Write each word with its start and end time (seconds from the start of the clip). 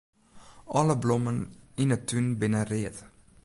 Alle 0.79 0.95
blommen 1.03 1.39
yn 1.81 1.93
'e 1.95 1.99
tún 2.07 2.25
binne 2.39 2.61
read. 2.71 2.95